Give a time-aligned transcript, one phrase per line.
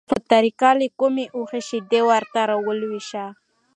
[0.09, 3.25] په طریقه له کومې اوښې شیدې ورته راولوشه،